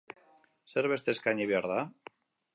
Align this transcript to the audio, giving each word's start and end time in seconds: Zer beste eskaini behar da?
Zer 0.75 0.89
beste 0.93 1.15
eskaini 1.15 1.47
behar 1.53 1.69
da? 1.75 1.79